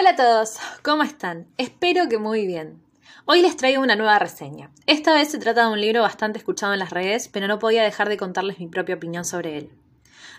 Hola 0.00 0.10
a 0.12 0.16
todos, 0.16 0.56
¿cómo 0.82 1.02
están? 1.02 1.46
Espero 1.58 2.08
que 2.08 2.16
muy 2.16 2.46
bien. 2.46 2.82
Hoy 3.26 3.42
les 3.42 3.58
traigo 3.58 3.82
una 3.82 3.96
nueva 3.96 4.18
reseña. 4.18 4.70
Esta 4.86 5.12
vez 5.12 5.30
se 5.30 5.38
trata 5.38 5.66
de 5.66 5.72
un 5.74 5.80
libro 5.80 6.00
bastante 6.00 6.38
escuchado 6.38 6.72
en 6.72 6.78
las 6.78 6.88
redes, 6.88 7.28
pero 7.28 7.46
no 7.48 7.58
podía 7.58 7.82
dejar 7.82 8.08
de 8.08 8.16
contarles 8.16 8.58
mi 8.60 8.66
propia 8.66 8.94
opinión 8.94 9.26
sobre 9.26 9.58
él. 9.58 9.70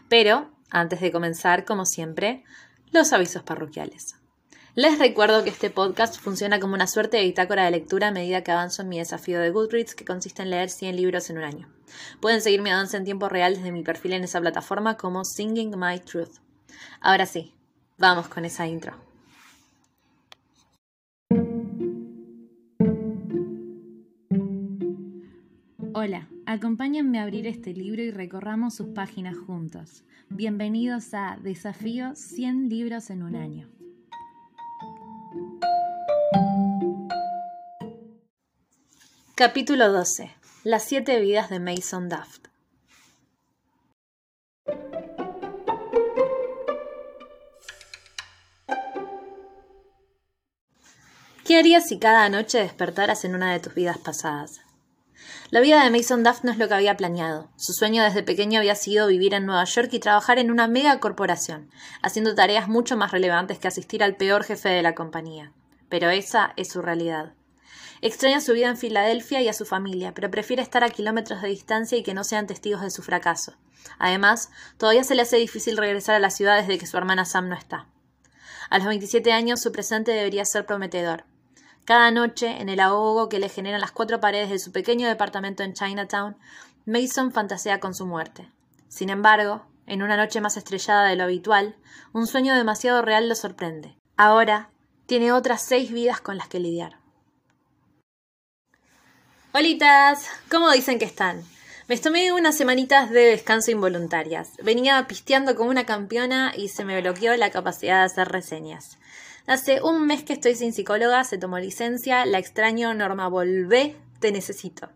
Pero, 0.09 0.49
antes 0.71 0.99
de 0.99 1.11
comenzar, 1.11 1.63
como 1.63 1.85
siempre, 1.85 2.43
los 2.91 3.13
avisos 3.13 3.43
parroquiales. 3.43 4.15
Les 4.73 4.97
recuerdo 4.97 5.43
que 5.43 5.51
este 5.51 5.69
podcast 5.69 6.19
funciona 6.19 6.59
como 6.59 6.73
una 6.73 6.87
suerte 6.87 7.17
de 7.17 7.23
bitácora 7.25 7.65
de 7.65 7.71
lectura 7.71 8.07
a 8.07 8.11
medida 8.11 8.41
que 8.41 8.51
avanzo 8.51 8.81
en 8.81 8.89
mi 8.89 8.97
desafío 8.97 9.39
de 9.39 9.51
Goodreads, 9.51 9.93
que 9.93 10.05
consiste 10.05 10.41
en 10.41 10.49
leer 10.49 10.71
100 10.71 10.95
libros 10.95 11.29
en 11.29 11.37
un 11.37 11.43
año. 11.43 11.69
Pueden 12.19 12.41
seguir 12.41 12.63
mi 12.63 12.71
avance 12.71 12.97
en 12.97 13.05
tiempo 13.05 13.29
real 13.29 13.57
desde 13.57 13.71
mi 13.71 13.83
perfil 13.83 14.13
en 14.13 14.23
esa 14.23 14.41
plataforma 14.41 14.97
como 14.97 15.23
Singing 15.23 15.77
My 15.77 15.99
Truth. 15.99 16.39
Ahora 16.99 17.27
sí, 17.27 17.53
vamos 17.99 18.27
con 18.27 18.43
esa 18.43 18.65
intro. 18.65 19.10
Hola, 26.03 26.27
acompáñenme 26.47 27.19
a 27.19 27.21
abrir 27.21 27.45
este 27.45 27.75
libro 27.75 28.01
y 28.01 28.09
recorramos 28.09 28.73
sus 28.73 28.87
páginas 28.87 29.37
juntos. 29.37 30.03
Bienvenidos 30.29 31.13
a 31.13 31.37
Desafío 31.39 32.15
100 32.15 32.69
libros 32.69 33.11
en 33.11 33.21
un 33.21 33.35
año. 33.35 33.69
Capítulo 39.35 39.91
12. 39.91 40.31
Las 40.63 40.85
siete 40.85 41.19
vidas 41.19 41.51
de 41.51 41.59
Mason 41.59 42.09
Daft. 42.09 42.47
¿Qué 51.45 51.59
harías 51.59 51.87
si 51.87 51.99
cada 51.99 52.27
noche 52.29 52.57
despertaras 52.57 53.23
en 53.23 53.35
una 53.35 53.53
de 53.53 53.59
tus 53.59 53.75
vidas 53.75 53.99
pasadas? 53.99 54.61
La 55.51 55.59
vida 55.59 55.83
de 55.83 55.89
Mason 55.89 56.23
Duff 56.23 56.45
no 56.45 56.51
es 56.53 56.57
lo 56.57 56.69
que 56.69 56.75
había 56.75 56.95
planeado. 56.95 57.49
Su 57.57 57.73
sueño 57.73 58.03
desde 58.03 58.23
pequeño 58.23 58.59
había 58.59 58.73
sido 58.73 59.07
vivir 59.07 59.33
en 59.33 59.45
Nueva 59.45 59.65
York 59.65 59.89
y 59.91 59.99
trabajar 59.99 60.39
en 60.39 60.49
una 60.49 60.69
mega 60.69 60.97
corporación, 61.01 61.69
haciendo 62.01 62.33
tareas 62.35 62.69
mucho 62.69 62.95
más 62.95 63.11
relevantes 63.11 63.59
que 63.59 63.67
asistir 63.67 64.01
al 64.01 64.15
peor 64.15 64.45
jefe 64.45 64.69
de 64.69 64.81
la 64.81 64.95
compañía. 64.95 65.51
Pero 65.89 66.09
esa 66.09 66.53
es 66.55 66.69
su 66.69 66.81
realidad. 66.81 67.33
Extraña 67.99 68.39
su 68.39 68.53
vida 68.53 68.69
en 68.69 68.77
Filadelfia 68.77 69.41
y 69.41 69.49
a 69.49 69.53
su 69.53 69.65
familia, 69.65 70.13
pero 70.13 70.31
prefiere 70.31 70.61
estar 70.61 70.85
a 70.85 70.89
kilómetros 70.89 71.41
de 71.41 71.49
distancia 71.49 71.97
y 71.97 72.03
que 72.03 72.13
no 72.13 72.23
sean 72.23 72.47
testigos 72.47 72.81
de 72.81 72.89
su 72.89 73.01
fracaso. 73.01 73.57
Además, 73.99 74.51
todavía 74.77 75.03
se 75.03 75.15
le 75.15 75.23
hace 75.23 75.35
difícil 75.35 75.75
regresar 75.75 76.15
a 76.15 76.19
la 76.19 76.29
ciudad 76.29 76.61
desde 76.61 76.77
que 76.77 76.87
su 76.87 76.95
hermana 76.95 77.25
Sam 77.25 77.49
no 77.49 77.57
está. 77.57 77.89
A 78.69 78.77
los 78.77 78.87
27 78.87 79.33
años 79.33 79.59
su 79.59 79.73
presente 79.73 80.11
debería 80.11 80.45
ser 80.45 80.65
prometedor. 80.65 81.25
Cada 81.85 82.11
noche, 82.11 82.61
en 82.61 82.69
el 82.69 82.79
ahogo 82.79 83.27
que 83.27 83.39
le 83.39 83.49
generan 83.49 83.81
las 83.81 83.91
cuatro 83.91 84.19
paredes 84.19 84.49
de 84.49 84.59
su 84.59 84.71
pequeño 84.71 85.07
departamento 85.07 85.63
en 85.63 85.73
Chinatown, 85.73 86.37
Mason 86.85 87.31
fantasea 87.31 87.79
con 87.79 87.93
su 87.93 88.05
muerte. 88.05 88.49
Sin 88.87 89.09
embargo, 89.09 89.65
en 89.87 90.03
una 90.03 90.17
noche 90.17 90.41
más 90.41 90.57
estrellada 90.57 91.05
de 91.07 91.15
lo 91.15 91.23
habitual, 91.23 91.75
un 92.13 92.27
sueño 92.27 92.55
demasiado 92.55 93.01
real 93.01 93.27
lo 93.27 93.35
sorprende. 93.35 93.97
Ahora 94.15 94.69
tiene 95.05 95.31
otras 95.31 95.63
seis 95.63 95.91
vidas 95.91 96.21
con 96.21 96.37
las 96.37 96.47
que 96.47 96.59
lidiar. 96.59 96.97
Holitas, 99.53 100.27
¿cómo 100.49 100.71
dicen 100.71 100.99
que 100.99 101.05
están? 101.05 101.43
Me 101.89 101.97
tomé 101.97 102.31
unas 102.31 102.55
semanitas 102.55 103.09
de 103.09 103.19
descanso 103.19 103.71
involuntarias. 103.71 104.51
Venía 104.63 105.05
pisteando 105.07 105.57
como 105.57 105.69
una 105.69 105.85
campeona 105.85 106.53
y 106.55 106.69
se 106.69 106.85
me 106.85 107.01
bloqueó 107.01 107.35
la 107.35 107.49
capacidad 107.49 107.99
de 107.99 108.05
hacer 108.05 108.29
reseñas. 108.29 108.97
Hace 109.51 109.81
un 109.81 110.07
mes 110.07 110.23
que 110.23 110.31
estoy 110.31 110.55
sin 110.55 110.71
psicóloga, 110.71 111.25
se 111.25 111.37
tomó 111.37 111.59
licencia, 111.59 112.25
la 112.25 112.39
extraño, 112.39 112.93
Norma, 112.93 113.27
volvé, 113.27 113.97
te 114.21 114.31
necesito. 114.31 114.87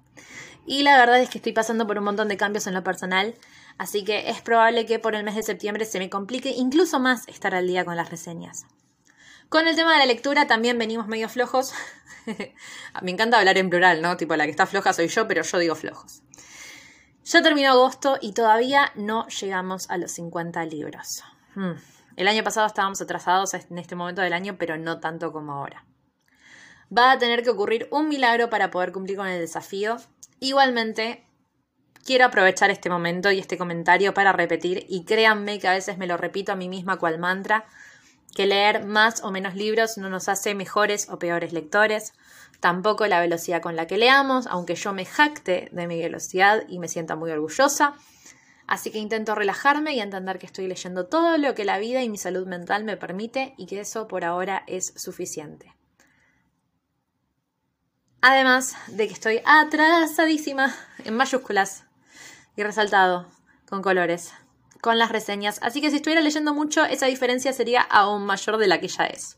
Y 0.66 0.84
la 0.84 0.98
verdad 0.98 1.20
es 1.20 1.30
que 1.30 1.40
estoy 1.40 1.52
pasando 1.52 1.86
por 1.86 1.98
un 1.98 2.06
montón 2.06 2.30
de 2.30 2.38
cambios 2.38 2.66
en 2.66 2.74
lo 2.74 2.82
personal, 2.82 3.36
así 3.78 4.06
que 4.06 4.30
es 4.30 4.42
probable 4.42 4.86
que 4.86 4.98
por 4.98 5.14
el 5.14 5.26
mes 5.26 5.36
de 5.36 5.44
septiembre 5.44 5.84
se 5.84 6.00
me 6.00 6.10
complique 6.10 6.52
incluso 6.52 7.02
más 7.02 7.28
estar 7.28 7.54
al 7.54 7.68
día 7.68 7.84
con 7.84 7.98
las 7.98 8.10
reseñas. 8.10 8.66
Con 9.50 9.68
el 9.68 9.76
tema 9.76 9.92
de 9.92 10.00
la 10.00 10.06
lectura 10.06 10.48
también 10.48 10.78
venimos 10.78 11.08
medio 11.08 11.28
flojos. 11.28 11.74
me 13.02 13.12
encanta 13.12 13.38
hablar 13.38 13.58
en 13.58 13.70
plural, 13.70 14.02
¿no? 14.02 14.16
Tipo, 14.16 14.38
la 14.38 14.46
que 14.46 14.52
está 14.52 14.66
floja 14.66 14.94
soy 14.94 15.10
yo, 15.10 15.28
pero 15.28 15.44
yo 15.44 15.60
digo 15.60 15.76
flojos. 15.76 16.22
Ya 17.26 17.42
terminó 17.42 17.72
agosto 17.72 18.18
y 18.22 18.32
todavía 18.32 18.94
no 18.96 19.28
llegamos 19.28 19.90
a 19.90 19.98
los 19.98 20.12
50 20.12 20.64
libros. 20.64 21.26
Hmm. 21.56 21.74
El 22.16 22.28
año 22.28 22.44
pasado 22.44 22.66
estábamos 22.66 23.02
atrasados 23.02 23.54
en 23.54 23.78
este 23.78 23.96
momento 23.96 24.22
del 24.22 24.34
año, 24.34 24.56
pero 24.58 24.78
no 24.78 25.00
tanto 25.00 25.32
como 25.32 25.54
ahora. 25.54 25.86
Va 26.96 27.12
a 27.12 27.18
tener 27.18 27.44
que 27.44 27.50
ocurrir 27.50 27.88
un 27.92 28.08
milagro 28.08 28.50
para 28.50 28.72
poder 28.72 28.92
cumplir 28.92 29.18
con 29.18 29.28
el 29.28 29.40
desafío. 29.40 29.98
Igualmente, 30.40 31.26
quiero 32.06 32.26
aprovechar 32.26 32.70
este 32.70 32.90
momento 32.90 33.32
y 33.32 33.40
este 33.40 33.58
comentario 33.58 34.14
para 34.14 34.32
repetir, 34.32 34.86
y 34.88 35.04
créanme 35.04 35.60
que 35.60 35.68
a 35.68 35.74
veces 35.74 35.98
me 35.98 36.08
lo 36.08 36.16
repito 36.16 36.52
a 36.52 36.56
mí 36.56 36.70
misma 36.70 36.98
cual 36.98 37.20
mantra, 37.20 37.66
que 38.34 38.46
leer 38.46 38.86
más 38.86 39.24
o 39.24 39.32
menos 39.32 39.56
libros 39.56 39.98
no 39.98 40.10
nos 40.10 40.30
hace 40.30 40.56
mejores 40.56 41.10
o 41.10 41.20
peores 41.20 41.54
lectores, 41.54 42.14
tampoco 42.60 43.08
la 43.08 43.20
velocidad 43.20 43.62
con 43.62 43.76
la 43.76 43.88
que 43.88 43.98
leamos, 43.98 44.48
aunque 44.48 44.76
yo 44.76 44.94
me 44.94 45.06
jacte 45.06 45.70
de 45.72 45.88
mi 45.88 46.00
velocidad 46.00 46.64
y 46.68 46.80
me 46.80 46.88
sienta 46.88 47.16
muy 47.16 47.32
orgullosa, 47.32 47.96
Así 48.68 48.92
que 48.92 48.98
intento 48.98 49.36
relajarme 49.36 49.94
y 49.94 50.00
entender 50.00 50.40
que 50.40 50.48
estoy 50.48 50.68
leyendo 50.68 51.06
todo 51.06 51.38
lo 51.38 51.54
que 51.54 51.66
la 51.66 51.78
vida 51.78 52.02
y 52.04 52.10
mi 52.10 52.18
salud 52.18 52.48
mental 52.48 52.84
me 52.84 52.98
permite 52.98 53.54
y 53.58 53.68
que 53.68 53.80
eso 53.80 54.08
por 54.08 54.26
ahora 54.26 54.64
es 54.68 54.94
suficiente. 54.96 55.76
Además 58.22 58.76
de 58.88 59.08
que 59.08 59.14
estoy 59.14 59.42
atrasadísima 59.46 60.76
en 61.04 61.16
mayúsculas 61.16 61.84
y 62.56 62.64
resaltado 62.64 63.28
con 63.70 63.84
colores, 63.84 64.34
con 64.82 64.98
las 64.98 65.12
reseñas, 65.12 65.60
así 65.62 65.80
que 65.80 65.92
si 65.92 65.98
estuviera 65.98 66.22
leyendo 66.22 66.54
mucho 66.54 66.86
esa 66.86 67.06
diferencia 67.06 67.54
sería 67.54 67.82
aún 67.82 68.26
mayor 68.26 68.58
de 68.58 68.68
la 68.68 68.80
que 68.80 68.88
ya 68.88 69.06
es. 69.06 69.38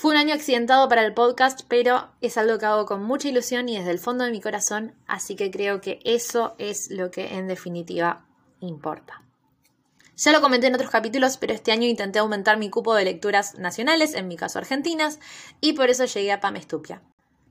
Fue 0.00 0.12
un 0.12 0.16
año 0.16 0.32
accidentado 0.32 0.88
para 0.88 1.04
el 1.04 1.12
podcast, 1.12 1.60
pero 1.68 2.08
es 2.22 2.38
algo 2.38 2.56
que 2.56 2.64
hago 2.64 2.86
con 2.86 3.02
mucha 3.02 3.28
ilusión 3.28 3.68
y 3.68 3.76
desde 3.76 3.90
el 3.90 3.98
fondo 3.98 4.24
de 4.24 4.30
mi 4.30 4.40
corazón, 4.40 4.94
así 5.06 5.36
que 5.36 5.50
creo 5.50 5.82
que 5.82 5.98
eso 6.06 6.54
es 6.56 6.90
lo 6.90 7.10
que 7.10 7.34
en 7.34 7.48
definitiva 7.48 8.24
importa. 8.60 9.22
Ya 10.16 10.32
lo 10.32 10.40
comenté 10.40 10.68
en 10.68 10.74
otros 10.74 10.88
capítulos, 10.88 11.36
pero 11.36 11.52
este 11.52 11.70
año 11.70 11.86
intenté 11.86 12.18
aumentar 12.18 12.56
mi 12.56 12.70
cupo 12.70 12.94
de 12.94 13.04
lecturas 13.04 13.58
nacionales, 13.58 14.14
en 14.14 14.26
mi 14.26 14.38
caso 14.38 14.58
argentinas, 14.58 15.20
y 15.60 15.74
por 15.74 15.90
eso 15.90 16.06
llegué 16.06 16.32
a 16.32 16.40
Pam 16.40 16.56
Estupia. 16.56 17.02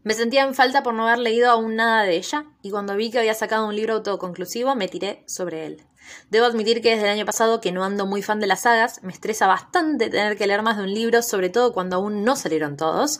Me 0.01 0.15
sentía 0.15 0.41
en 0.41 0.55
falta 0.55 0.81
por 0.81 0.95
no 0.95 1.07
haber 1.07 1.19
leído 1.19 1.51
aún 1.51 1.75
nada 1.75 2.01
de 2.01 2.17
ella, 2.17 2.45
y 2.63 2.71
cuando 2.71 2.95
vi 2.95 3.11
que 3.11 3.19
había 3.19 3.35
sacado 3.35 3.67
un 3.67 3.75
libro 3.75 3.93
autoconclusivo 3.93 4.73
me 4.73 4.87
tiré 4.87 5.23
sobre 5.27 5.67
él. 5.67 5.83
Debo 6.29 6.45
admitir 6.45 6.81
que 6.81 6.91
desde 6.91 7.05
el 7.05 7.11
año 7.11 7.25
pasado, 7.25 7.59
que 7.59 7.71
no 7.71 7.83
ando 7.83 8.05
muy 8.05 8.21
fan 8.21 8.39
de 8.39 8.47
las 8.47 8.61
sagas, 8.61 9.01
me 9.03 9.11
estresa 9.11 9.47
bastante 9.47 10.09
tener 10.09 10.37
que 10.37 10.45
leer 10.45 10.61
más 10.61 10.77
de 10.77 10.83
un 10.83 10.93
libro, 10.93 11.23
sobre 11.23 11.49
todo 11.49 11.73
cuando 11.73 11.95
aún 11.95 12.23
no 12.23 12.35
salieron 12.35 12.77
todos. 12.77 13.19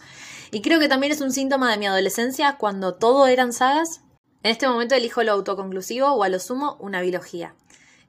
Y 0.51 0.61
creo 0.61 0.79
que 0.79 0.87
también 0.87 1.11
es 1.11 1.21
un 1.21 1.31
síntoma 1.31 1.71
de 1.71 1.77
mi 1.77 1.87
adolescencia 1.87 2.57
cuando 2.57 2.95
todo 2.95 3.27
eran 3.27 3.51
sagas. 3.51 4.01
En 4.43 4.51
este 4.51 4.67
momento 4.67 4.95
elijo 4.95 5.23
lo 5.23 5.31
autoconclusivo 5.31 6.07
o 6.07 6.23
a 6.23 6.29
lo 6.29 6.39
sumo 6.39 6.77
una 6.79 7.01
biología. 7.01 7.55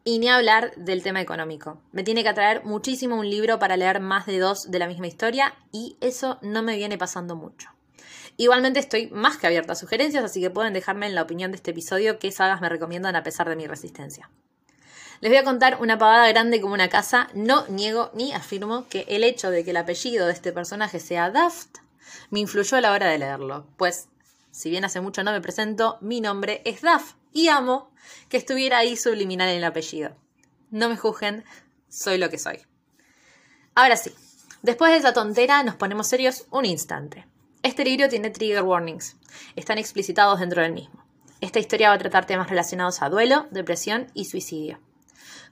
Y 0.05 0.19
ni 0.19 0.29
hablar 0.29 0.75
del 0.77 1.03
tema 1.03 1.21
económico. 1.21 1.83
Me 1.93 2.03
tiene 2.03 2.23
que 2.23 2.29
atraer 2.29 2.65
muchísimo 2.65 3.17
un 3.17 3.29
libro 3.29 3.59
para 3.59 3.77
leer 3.77 4.01
más 4.01 4.27
de 4.27 4.39
dos 4.39 4.71
de 4.71 4.79
la 4.79 4.87
misma 4.87 5.07
historia 5.07 5.55
y 5.73 5.97
eso 6.01 6.39
no 6.43 6.63
me 6.63 6.77
viene 6.77 6.99
pasando 6.99 7.37
mucho. 7.37 7.71
Igualmente 8.37 8.81
estoy 8.81 9.09
más 9.11 9.37
que 9.37 9.47
abierta 9.47 9.73
a 9.73 9.77
sugerencias, 9.77 10.25
así 10.25 10.41
que 10.41 10.51
pueden 10.51 10.73
dejarme 10.73 11.07
en 11.07 11.15
la 11.15 11.23
opinión 11.23 11.51
de 11.51 11.57
este 11.57 11.73
episodio 11.73 12.19
qué 12.19 12.33
sagas 12.33 12.61
me 12.61 12.71
recomiendan 12.71 13.17
a 13.17 13.23
pesar 13.23 13.49
de 13.49 13.57
mi 13.57 13.67
resistencia. 13.67 14.31
Les 15.21 15.31
voy 15.31 15.37
a 15.37 15.45
contar 15.45 15.77
una 15.83 15.99
pavada 15.99 16.27
grande 16.29 16.63
como 16.63 16.73
una 16.73 16.89
casa. 16.89 17.29
No 17.35 17.67
niego 17.69 18.11
ni 18.15 18.33
afirmo 18.33 18.89
que 18.89 19.05
el 19.07 19.23
hecho 19.23 19.51
de 19.51 19.65
que 19.65 19.71
el 19.71 19.77
apellido 19.77 20.27
de 20.27 20.33
este 20.33 20.51
personaje 20.51 20.99
sea 20.99 21.31
Daft 21.31 21.79
me 22.31 22.41
influyó 22.41 22.79
a 22.79 22.81
la 22.81 22.93
hora 22.93 23.09
de 23.09 23.19
leerlo. 23.19 23.67
Pues, 23.77 24.09
si 24.51 24.71
bien 24.71 24.87
hace 24.87 25.03
mucho 25.03 25.23
no 25.23 25.33
me 25.33 25.43
presento, 25.43 25.99
mi 26.01 26.23
nombre 26.23 26.63
es 26.65 26.81
Daft 26.81 27.17
y 27.35 27.49
amo 27.49 27.91
que 28.31 28.39
estuviera 28.39 28.79
ahí 28.79 28.97
subliminal 28.97 29.51
en 29.51 29.59
el 29.59 29.65
apellido. 29.65 30.17
No 30.71 30.89
me 30.89 30.97
juzguen, 30.97 31.45
soy 31.91 32.17
lo 32.17 32.31
que 32.31 32.39
soy. 32.39 32.61
Ahora 33.75 33.99
sí, 33.99 34.15
después 34.63 34.91
de 34.91 34.99
esa 34.99 35.13
tontera 35.13 35.63
nos 35.65 35.75
ponemos 35.75 36.07
serios 36.07 36.47
un 36.51 36.65
instante. 36.65 37.27
Este 37.63 37.85
libro 37.85 38.09
tiene 38.09 38.31
trigger 38.31 38.63
warnings. 38.63 39.17
Están 39.55 39.77
explicitados 39.77 40.41
dentro 40.41 40.63
del 40.63 40.73
mismo. 40.73 41.05
Esta 41.43 41.59
historia 41.59 41.91
va 41.91 41.97
a 41.97 41.99
tratar 41.99 42.25
temas 42.25 42.49
relacionados 42.49 43.03
a 43.03 43.11
duelo, 43.11 43.49
depresión 43.51 44.07
y 44.15 44.25
suicidio. 44.25 44.79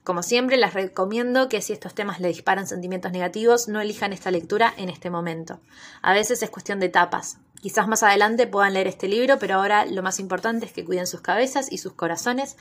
Como 0.03 0.23
siempre, 0.23 0.57
les 0.57 0.73
recomiendo 0.73 1.49
que 1.49 1.61
si 1.61 1.73
estos 1.73 1.93
temas 1.93 2.19
les 2.19 2.35
disparan 2.35 2.67
sentimientos 2.67 3.11
negativos, 3.11 3.67
no 3.67 3.81
elijan 3.81 4.13
esta 4.13 4.31
lectura 4.31 4.73
en 4.77 4.89
este 4.89 5.09
momento. 5.09 5.59
A 6.01 6.13
veces 6.13 6.41
es 6.41 6.49
cuestión 6.49 6.79
de 6.79 6.87
etapas. 6.87 7.37
Quizás 7.61 7.87
más 7.87 8.03
adelante 8.03 8.47
puedan 8.47 8.73
leer 8.73 8.87
este 8.87 9.07
libro, 9.07 9.37
pero 9.39 9.55
ahora 9.55 9.85
lo 9.85 10.01
más 10.01 10.19
importante 10.19 10.65
es 10.65 10.71
que 10.71 10.85
cuiden 10.85 11.07
sus 11.07 11.21
cabezas 11.21 11.71
y 11.71 11.77
sus 11.77 11.93
corazones 11.93 12.55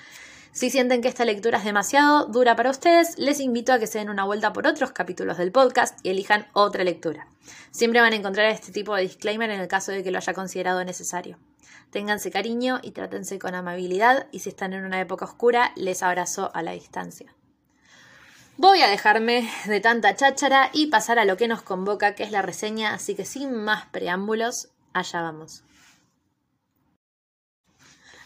Si 0.53 0.71
sienten 0.71 1.03
que 1.03 1.09
esta 1.09 1.25
lectura 1.25 1.59
es 1.59 1.65
demasiado 1.65 2.27
dura 2.27 2.56
para 2.56 2.71
ustedes, 2.71 3.19
les 3.19 3.41
invito 3.41 3.73
a 3.73 3.79
que 3.79 3.87
se 3.87 3.99
den 3.99 4.11
una 4.11 4.25
vuelta 4.25 4.53
por 4.53 4.67
otros 4.67 4.93
capítulos 4.93 5.39
del 5.39 5.53
podcast 5.53 5.99
y 6.03 6.11
elijan 6.11 6.49
otra 6.53 6.85
lectura. 6.85 7.29
Siempre 7.71 8.00
van 8.00 8.12
a 8.12 8.17
encontrar 8.17 8.50
este 8.50 8.73
tipo 8.73 8.95
de 8.95 9.03
disclaimer 9.03 9.50
en 9.50 9.61
el 9.61 9.69
caso 9.69 9.93
de 9.93 10.03
que 10.03 10.11
lo 10.11 10.19
haya 10.19 10.35
considerado 10.35 10.85
necesario. 10.85 11.39
Ténganse 11.91 12.31
cariño 12.31 12.81
y 12.83 12.91
trátense 12.91 13.39
con 13.39 13.55
amabilidad 13.55 14.27
y 14.33 14.41
si 14.41 14.50
están 14.50 14.73
en 14.73 14.85
una 14.85 15.00
época 15.00 15.25
oscura, 15.25 15.73
les 15.77 16.03
abrazo 16.03 16.50
a 16.55 16.62
la 16.62 16.73
distancia. 16.73 17.35
Voy 18.56 18.83
a 18.83 18.89
dejarme 18.89 19.49
de 19.67 19.81
tanta 19.81 20.17
cháchara 20.17 20.71
y 20.73 20.89
pasar 20.89 21.21
a 21.21 21.25
lo 21.25 21.37
que 21.37 21.47
nos 21.47 21.62
convoca, 21.62 22.17
que 22.17 22.25
es 22.25 22.33
la 22.33 22.43
reseña, 22.43 22.93
así 22.93 23.15
que 23.15 23.25
sin 23.25 23.55
más 23.55 23.87
preámbulos, 23.87 24.71
allá 24.93 25.23
vamos. 25.23 25.62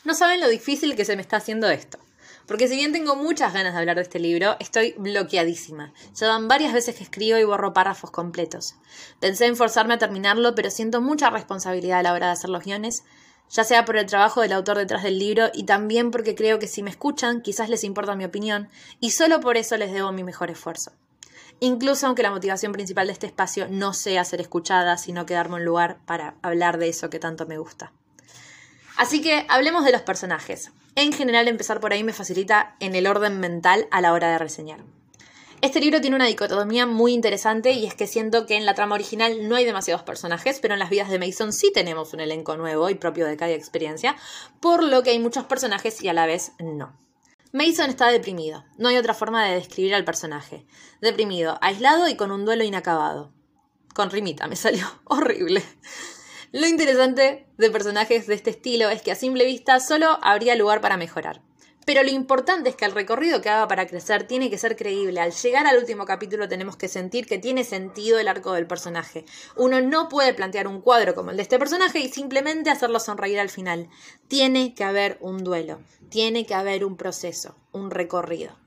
No 0.05 0.15
saben 0.15 0.41
lo 0.41 0.49
difícil 0.49 0.97
que 0.97 1.05
se 1.05 1.17
me 1.17 1.23
está 1.23 1.37
haciendo 1.37 1.69
esto. 1.69 1.99
Porque 2.47 2.69
si 2.69 2.77
bien 2.77 2.93
tengo 2.93 3.17
muchas 3.17 3.53
ganas 3.53 3.73
de 3.73 3.81
hablar 3.81 3.97
de 3.97 4.03
este 4.03 4.19
libro, 4.19 4.57
estoy 4.59 4.95
bloqueadísima. 4.99 5.93
Ya 6.15 6.29
van 6.29 6.49
varias 6.49 6.73
veces 6.73 6.97
que 6.97 7.05
escribo 7.05 7.39
y 7.39 7.45
borro 7.45 7.73
párrafos 7.73 8.11
completos. 8.11 8.77
Pensé 9.21 9.47
en 9.47 9.57
forzarme 9.57 9.95
a 9.95 9.99
terminarlo, 9.99 10.55
pero 10.55 10.71
siento 10.71 11.01
mucha 11.01 11.31
responsabilidad 11.31 12.01
a 12.01 12.03
la 12.03 12.13
hora 12.13 12.27
de 12.27 12.33
hacer 12.33 12.51
los 12.51 12.65
guiones, 12.65 13.05
ya 13.49 13.65
sea 13.65 13.85
por 13.85 13.97
el 13.97 14.07
trabajo 14.07 14.41
del 14.41 14.53
autor 14.53 14.79
detrás 14.79 15.03
del 15.03 15.19
libro 15.19 15.51
y 15.53 15.65
también 15.65 16.11
porque 16.11 16.35
creo 16.35 16.59
que 16.59 16.67
si 16.67 16.83
me 16.83 16.91
escuchan 16.91 17.43
quizás 17.43 17.69
les 17.69 17.85
importa 17.85 18.17
mi 18.17 18.25
opinión 18.25 18.69
y 18.99 19.11
solo 19.11 19.41
por 19.41 19.57
eso 19.57 19.77
les 19.77 19.93
debo 19.93 20.11
mi 20.11 20.25
mejor 20.25 20.51
esfuerzo. 20.51 20.93
Incluso 21.61 22.07
aunque 22.07 22.23
la 22.23 22.31
motivación 22.31 22.73
principal 22.73 23.07
de 23.07 23.13
este 23.13 23.27
espacio 23.27 23.69
no 23.69 23.93
sea 23.93 24.25
ser 24.25 24.41
escuchada, 24.41 24.97
sino 24.97 25.27
quedarme 25.27 25.57
un 25.57 25.65
lugar 25.65 25.99
para 26.07 26.35
hablar 26.43 26.79
de 26.79 26.89
eso 26.89 27.11
que 27.11 27.21
tanto 27.21 27.47
me 27.47 27.59
gusta. 27.59 27.93
Así 28.97 29.21
que 29.21 29.47
hablemos 29.49 29.85
de 29.85 29.93
los 29.93 30.03
personajes. 30.03 30.73
En 30.95 31.13
general 31.13 31.49
empezar 31.49 31.81
por 31.81 31.93
ahí 31.93 32.05
me 32.05 32.13
facilita 32.13 32.77
en 32.81 32.95
el 32.95 33.07
orden 33.07 33.41
mental 33.41 33.89
a 33.91 34.01
la 34.01 34.13
hora 34.13 34.31
de 34.31 34.39
reseñar. 34.39 34.85
Este 35.63 35.81
libro 35.81 36.01
tiene 36.01 36.17
una 36.17 36.27
dicotomía 36.27 36.87
muy 36.87 37.13
interesante 37.13 37.71
y 37.71 37.87
es 37.87 37.95
que 37.95 38.09
siento 38.09 38.47
que 38.47 38.57
en 38.57 38.67
la 38.67 38.75
trama 38.75 38.97
original 38.97 39.49
no 39.49 39.55
hay 39.55 39.65
demasiados 39.65 40.03
personajes, 40.03 40.59
pero 40.61 40.75
en 40.75 40.81
las 40.81 40.91
vidas 40.91 41.09
de 41.09 41.21
Mason 41.21 41.53
sí 41.53 41.71
tenemos 41.73 42.13
un 42.13 42.21
elenco 42.21 42.57
nuevo 42.57 42.91
y 42.91 42.97
propio 42.97 43.27
de 43.27 43.37
cada 43.37 43.53
experiencia, 43.53 44.17
por 44.61 44.83
lo 44.83 45.05
que 45.05 45.11
hay 45.11 45.21
muchos 45.21 45.45
personajes 45.45 46.03
y 46.03 46.09
a 46.09 46.15
la 46.15 46.27
vez 46.27 46.51
no. 46.59 46.99
Mason 47.53 47.91
está 47.91 48.09
deprimido, 48.09 48.65
no 48.77 48.89
hay 48.89 48.97
otra 48.97 49.15
forma 49.15 49.47
de 49.47 49.55
describir 49.55 49.95
al 49.95 50.05
personaje. 50.05 50.67
Deprimido, 51.01 51.59
aislado 51.61 52.09
y 52.09 52.17
con 52.17 52.33
un 52.33 52.45
duelo 52.45 52.65
inacabado. 52.65 53.33
Con 53.95 54.11
rimita, 54.11 54.49
me 54.49 54.57
salió 54.57 54.85
horrible. 55.05 55.63
Lo 56.53 56.67
interesante 56.67 57.47
de 57.57 57.71
personajes 57.71 58.27
de 58.27 58.35
este 58.35 58.51
estilo 58.51 58.91
es 58.91 59.01
que 59.01 59.11
a 59.11 59.15
simple 59.15 59.47
vista 59.47 59.81
solo 59.81 60.19
habría 60.21 60.55
lugar 60.55 60.83
para 60.83 60.99
mejorar. 60.99 61.41
Pero 61.87 62.03
lo 62.03 62.11
importante 62.11 62.69
es 62.69 62.77
que 62.77 62.85
el 62.85 62.93
recorrido 62.93 63.41
que 63.41 63.49
haga 63.49 63.67
para 63.69 63.87
crecer 63.87 64.27
tiene 64.27 64.51
que 64.51 64.59
ser 64.59 64.77
creíble. 64.77 65.19
Al 65.19 65.33
llegar 65.33 65.67
al 65.67 65.79
último 65.79 66.05
capítulo 66.05 66.51
tenemos 66.51 66.77
que 66.77 66.89
sentir 66.89 67.25
que 67.25 67.39
tiene 67.39 67.65
sentido 67.65 68.19
el 68.19 68.29
arco 68.29 68.53
del 68.53 68.67
personaje. 68.67 69.25
Uno 69.57 69.81
no 69.81 70.11
puede 70.11 70.35
plantear 70.35 70.69
un 70.69 70.83
cuadro 70.83 71.15
como 71.15 71.31
el 71.31 71.39
de 71.39 71.43
este 71.43 71.59
personaje 71.59 72.01
y 72.01 72.11
simplemente 72.11 72.69
hacerlo 72.69 73.01
sonreír 73.01 73.41
al 73.41 73.49
final. 73.49 73.89
Tiene 74.29 74.75
que 74.75 74.85
haber 74.85 75.17
un 75.23 75.45
duelo, 75.45 75.81
tiene 76.11 76.45
que 76.45 76.55
haber 76.55 76.85
un 76.85 76.99
proceso, 76.99 77.57
un 77.73 77.91
recorrido. 77.91 78.59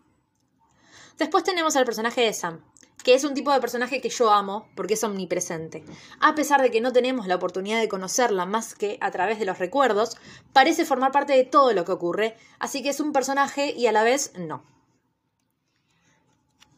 Después 1.20 1.44
tenemos 1.44 1.76
al 1.76 1.86
personaje 1.86 2.22
de 2.22 2.34
Sam 2.34 2.62
que 3.06 3.13
es 3.13 3.24
un 3.24 3.36
tipo 3.36 3.54
de 3.54 3.62
personaje 3.62 4.02
que 4.02 4.10
yo 4.10 4.31
amo 4.31 4.68
porque 4.75 4.96
es 4.96 5.04
omnipresente. 5.04 5.86
A 6.19 6.34
pesar 6.34 6.63
de 6.63 6.72
que 6.72 6.81
no 6.81 6.92
tenemos 6.92 7.28
la 7.28 7.36
oportunidad 7.36 7.80
de 7.80 7.88
conocerla 7.88 8.48
más 8.48 8.74
que 8.74 8.98
a 9.00 9.12
través 9.12 9.38
de 9.38 9.46
los 9.46 9.60
recuerdos, 9.60 10.18
parece 10.54 10.86
formar 10.86 11.12
parte 11.12 11.34
de 11.34 11.44
todo 11.44 11.72
lo 11.74 11.86
que 11.86 11.92
ocurre, 11.92 12.36
así 12.57 12.81
que 12.81 12.90
es 12.90 13.00
un 13.00 13.13
personaje 13.13 13.72
y 13.74 13.86
a 13.86 13.92
la 13.92 14.02
vez 14.02 14.34
no. 14.40 14.63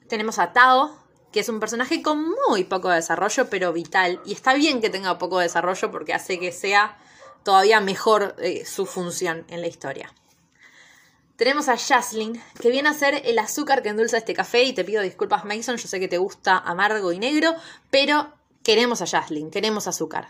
Tenemos 0.10 0.38
a 0.38 0.52
Tao, 0.52 0.98
que 1.32 1.40
es 1.40 1.48
un 1.48 1.62
personaje 1.62 2.04
con 2.04 2.30
muy 2.50 2.66
poco 2.66 2.90
desarrollo, 2.90 3.50
pero 3.50 3.72
vital, 3.72 4.20
y 4.26 4.34
está 4.34 4.54
bien 4.54 4.82
que 4.82 4.90
tenga 4.90 5.18
poco 5.18 5.40
desarrollo 5.40 5.92
porque 5.92 6.14
hace 6.14 6.40
que 6.40 6.52
sea 6.52 6.98
todavía 7.44 7.80
mejor 7.80 8.36
eh, 8.40 8.66
su 8.66 8.86
función 8.86 9.46
en 9.50 9.62
la 9.62 9.68
historia. 9.68 10.14
Tenemos 11.38 11.70
a 11.70 11.78
Jaslyn, 11.78 12.42
que 12.60 12.72
viene 12.72 12.90
a 12.90 12.96
ser 12.96 13.22
el 13.24 13.38
azúcar 13.38 13.84
que 13.84 13.90
endulza 13.90 14.18
este 14.18 14.34
café. 14.34 14.64
Y 14.64 14.74
te 14.74 14.84
pido 14.84 15.04
disculpas, 15.04 15.46
Mason, 15.46 15.78
yo 15.78 15.88
sé 15.88 16.00
que 16.00 16.08
te 16.08 16.18
gusta 16.18 16.58
amargo 16.58 17.12
y 17.12 17.20
negro, 17.20 17.54
pero 17.92 18.34
queremos 18.64 19.04
a 19.04 19.06
Jaslyn, 19.06 19.52
queremos 19.52 19.88
azúcar. 19.88 20.30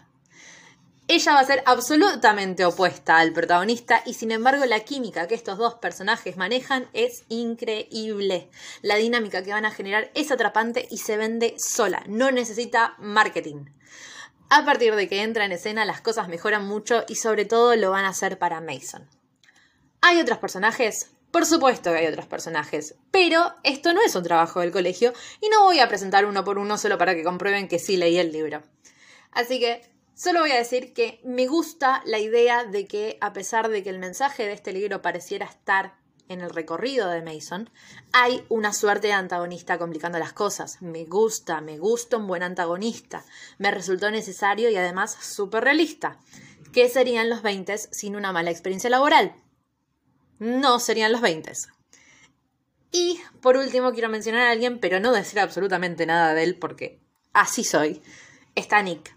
Ella 1.08 1.34
va 1.36 1.40
a 1.40 1.46
ser 1.46 1.64
absolutamente 1.66 2.66
opuesta 2.66 3.20
al 3.20 3.32
protagonista 3.32 4.04
y 4.06 4.16
sin 4.16 4.32
embargo 4.32 4.66
la 4.66 4.82
química 4.82 5.30
que 5.30 5.36
estos 5.36 5.58
dos 5.58 5.76
personajes 5.76 6.36
manejan 6.36 6.90
es 6.92 7.24
increíble. 7.30 8.50
La 8.82 8.98
dinámica 8.98 9.42
que 9.42 9.54
van 9.54 9.64
a 9.64 9.72
generar 9.72 10.12
es 10.16 10.32
atrapante 10.32 10.86
y 10.92 10.98
se 10.98 11.16
vende 11.16 11.56
sola, 11.58 12.04
no 12.10 12.32
necesita 12.32 12.96
marketing. 12.98 13.68
A 14.50 14.66
partir 14.66 14.96
de 14.96 15.08
que 15.08 15.24
entra 15.24 15.46
en 15.46 15.54
escena 15.54 15.86
las 15.86 16.02
cosas 16.02 16.28
mejoran 16.28 16.68
mucho 16.68 17.06
y 17.08 17.16
sobre 17.16 17.46
todo 17.46 17.74
lo 17.78 17.92
van 17.92 18.04
a 18.04 18.10
hacer 18.10 18.38
para 18.38 18.60
Mason. 18.60 19.08
¿Hay 20.10 20.22
otros 20.22 20.38
personajes? 20.38 21.12
Por 21.32 21.46
supuesto 21.46 21.92
que 21.92 21.98
hay 21.98 22.08
otros 22.08 22.28
personajes, 22.28 22.96
pero 23.12 23.54
esto 23.64 23.92
no 23.92 24.02
es 24.02 24.16
un 24.16 24.24
trabajo 24.24 24.62
del 24.62 24.72
colegio 24.72 25.12
y 25.42 25.50
no 25.50 25.66
voy 25.66 25.82
a 25.82 25.90
presentar 25.90 26.26
uno 26.26 26.46
por 26.46 26.60
uno 26.60 26.78
solo 26.78 26.98
para 26.98 27.14
que 27.14 27.26
comprueben 27.26 27.68
que 27.68 27.78
sí 27.78 27.98
leí 27.98 28.18
el 28.18 28.32
libro. 28.32 28.64
Así 29.34 29.60
que 29.60 29.82
solo 30.16 30.40
voy 30.40 30.52
a 30.52 30.58
decir 30.58 30.94
que 30.94 31.20
me 31.26 31.46
gusta 31.46 32.04
la 32.06 32.20
idea 32.20 32.64
de 32.64 32.88
que 32.88 33.18
a 33.20 33.34
pesar 33.34 33.68
de 33.68 33.84
que 33.84 33.90
el 33.90 34.00
mensaje 34.00 34.44
de 34.46 34.54
este 34.54 34.72
libro 34.72 35.02
pareciera 35.02 35.46
estar 35.46 35.98
en 36.30 36.40
el 36.40 36.52
recorrido 36.52 37.10
de 37.10 37.22
Mason, 37.22 37.70
hay 38.14 38.46
una 38.48 38.72
suerte 38.72 39.08
de 39.08 39.14
antagonista 39.14 39.78
complicando 39.78 40.20
las 40.20 40.32
cosas. 40.32 40.82
Me 40.82 41.04
gusta, 41.04 41.60
me 41.60 41.80
gusta 41.80 42.16
un 42.16 42.28
buen 42.28 42.44
antagonista. 42.44 43.26
Me 43.58 43.72
resultó 43.72 44.10
necesario 44.10 44.70
y 44.70 44.78
además 44.78 45.18
súper 45.20 45.66
realista. 45.66 46.18
¿Qué 46.72 46.88
serían 46.88 47.30
los 47.30 47.42
20 47.42 47.78
sin 47.78 48.16
una 48.16 48.32
mala 48.32 48.52
experiencia 48.52 48.90
laboral? 48.90 49.36
No 50.40 50.80
serían 50.80 51.12
los 51.12 51.22
20. 51.22 51.52
Y 52.92 53.20
por 53.42 53.58
último 53.58 53.92
quiero 53.92 54.10
mencionar 54.10 54.48
a 54.48 54.52
alguien, 54.52 54.80
pero 54.80 55.00
no 55.00 55.12
decir 55.12 55.40
absolutamente 55.40 56.06
nada 56.06 56.34
de 56.34 56.44
él 56.44 56.56
porque 56.58 57.00
así 57.34 57.64
soy. 57.64 58.02
Está 58.56 58.82
Nick. 58.82 59.16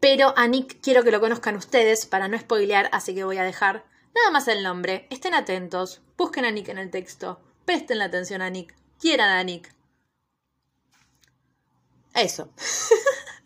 Pero 0.00 0.32
a 0.36 0.46
Nick 0.46 0.80
quiero 0.80 1.04
que 1.04 1.10
lo 1.10 1.20
conozcan 1.20 1.56
ustedes 1.56 2.06
para 2.06 2.28
no 2.28 2.38
spoilear, 2.38 2.88
así 2.92 3.14
que 3.14 3.24
voy 3.24 3.36
a 3.36 3.44
dejar 3.44 3.84
nada 4.14 4.30
más 4.30 4.48
el 4.48 4.62
nombre. 4.62 5.06
Estén 5.10 5.34
atentos, 5.34 6.00
busquen 6.16 6.44
a 6.44 6.50
Nick 6.50 6.68
en 6.68 6.78
el 6.78 6.90
texto, 6.90 7.40
presten 7.66 7.98
la 7.98 8.06
atención 8.06 8.40
a 8.40 8.48
Nick, 8.48 8.74
quieran 8.98 9.28
a 9.28 9.44
Nick. 9.44 9.74
Eso. 12.14 12.50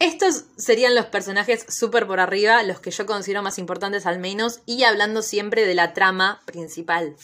Estos 0.00 0.46
serían 0.56 0.94
los 0.94 1.04
personajes 1.06 1.66
súper 1.68 2.06
por 2.06 2.20
arriba, 2.20 2.62
los 2.62 2.80
que 2.80 2.90
yo 2.90 3.04
considero 3.04 3.42
más 3.42 3.58
importantes 3.58 4.06
al 4.06 4.18
menos, 4.18 4.60
y 4.64 4.84
hablando 4.84 5.20
siempre 5.20 5.66
de 5.66 5.74
la 5.74 5.92
trama 5.92 6.40
principal. 6.46 7.16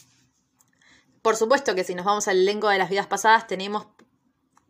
Por 1.23 1.37
supuesto 1.37 1.75
que 1.75 1.85
si 1.85 1.95
nos 1.95 2.05
vamos 2.05 2.29
al 2.29 2.37
elenco 2.37 2.69
de 2.69 2.77
las 2.77 2.91
vidas 2.91 3.07
pasadas, 3.07 3.47
tenemos 3.47 3.87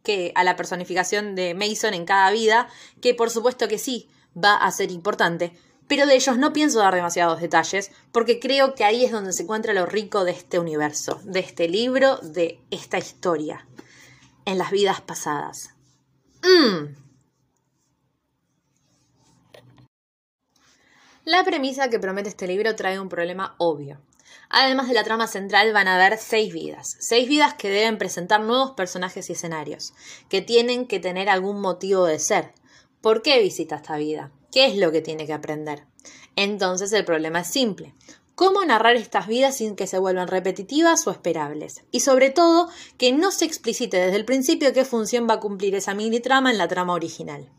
que 0.05 0.31
a 0.37 0.45
la 0.45 0.55
personificación 0.55 1.35
de 1.35 1.55
Mason 1.55 1.95
en 1.95 2.05
cada 2.05 2.31
vida, 2.31 2.69
que 3.01 3.13
por 3.13 3.29
supuesto 3.29 3.67
que 3.67 3.77
sí, 3.77 4.09
va 4.37 4.55
a 4.55 4.71
ser 4.71 4.93
importante. 4.93 5.59
Pero 5.89 6.07
de 6.07 6.15
ellos 6.15 6.39
no 6.39 6.53
pienso 6.53 6.79
dar 6.79 6.95
demasiados 6.95 7.41
detalles, 7.41 7.91
porque 8.13 8.39
creo 8.39 8.77
que 8.77 8.85
ahí 8.85 9.05
es 9.05 9.11
donde 9.11 9.33
se 9.33 9.43
encuentra 9.43 9.75
lo 9.75 9.85
rico 9.85 10.25
de 10.25 10.31
este 10.31 10.61
universo, 10.61 11.21
de 11.25 11.41
este 11.41 11.69
libro, 11.69 12.19
de 12.19 12.61
esta 12.71 12.99
historia, 12.99 13.67
en 14.45 14.59
las 14.59 14.71
vidas 14.71 15.01
pasadas. 15.01 15.71
Mmm 16.45 17.06
La 21.27 21.43
premisa 21.43 21.91
que 21.91 21.99
promete 21.99 22.29
este 22.29 22.47
libro 22.47 22.77
trae 22.77 23.01
un 23.01 23.09
problema 23.09 23.57
obvio. 23.59 24.01
Además 24.49 24.87
de 24.87 24.95
la 24.95 25.03
trama 25.03 25.27
central 25.27 25.73
van 25.73 25.89
a 25.89 25.97
haber 25.97 26.19
seis 26.19 26.55
vidas, 26.55 26.97
seis 27.01 27.29
vidas 27.29 27.55
que 27.55 27.69
deben 27.69 27.99
presentar 27.99 28.43
nuevos 28.43 28.71
personajes 28.77 29.29
y 29.29 29.33
escenarios, 29.33 29.93
que 30.29 30.41
tienen 30.41 30.87
que 30.87 31.01
tener 31.01 31.29
algún 31.29 31.61
motivo 31.61 32.05
de 32.05 32.21
ser. 32.21 32.53
¿Por 33.01 33.23
qué 33.23 33.43
visita 33.43 33.75
esta 33.75 33.97
vida? 33.97 34.31
¿Qué 34.53 34.67
es 34.67 34.77
lo 34.77 34.93
que 34.93 35.03
tiene 35.03 35.27
que 35.27 35.33
aprender? 35.33 35.83
Entonces 36.37 36.93
el 36.93 37.05
problema 37.05 37.41
es 37.41 37.49
simple. 37.49 37.93
¿Cómo 38.37 38.65
narrar 38.65 38.95
estas 38.95 39.27
vidas 39.27 39.57
sin 39.57 39.75
que 39.75 39.89
se 39.89 39.99
vuelvan 39.99 40.29
repetitivas 40.29 41.05
o 41.09 41.11
esperables? 41.11 41.83
Y 41.91 42.01
sobre 42.01 42.31
todo, 42.31 42.69
que 42.99 43.11
no 43.11 43.33
se 43.33 43.47
explicite 43.47 43.97
desde 43.97 44.17
el 44.17 44.25
principio 44.25 44.73
qué 44.73 44.85
función 44.85 45.27
va 45.29 45.35
a 45.35 45.41
cumplir 45.41 45.75
esa 45.75 45.93
mini 45.93 46.21
trama 46.21 46.53
en 46.53 46.59
la 46.59 46.69
trama 46.69 46.93
original. 46.93 47.51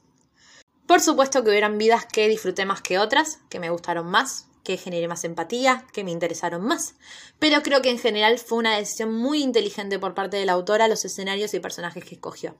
Por 0.87 1.01
supuesto 1.01 1.43
que 1.43 1.49
hubieran 1.49 1.77
vidas 1.77 2.05
que 2.05 2.29
disfruté 2.29 2.65
más 2.65 2.81
que 2.81 2.97
otras, 2.97 3.39
que 3.49 3.59
me 3.59 3.69
gustaron 3.69 4.07
más, 4.07 4.47
que 4.63 4.77
generé 4.77 5.07
más 5.07 5.25
empatía, 5.25 5.85
que 5.91 6.03
me 6.03 6.11
interesaron 6.11 6.63
más. 6.63 6.95
Pero 7.39 7.61
creo 7.61 7.81
que 7.81 7.89
en 7.89 7.99
general 7.99 8.39
fue 8.39 8.57
una 8.57 8.77
decisión 8.77 9.13
muy 9.13 9.43
inteligente 9.43 9.99
por 9.99 10.13
parte 10.13 10.37
de 10.37 10.45
la 10.45 10.53
autora 10.53 10.87
los 10.87 11.03
escenarios 11.03 11.53
y 11.53 11.59
personajes 11.59 12.05
que 12.05 12.15
escogió. 12.15 12.57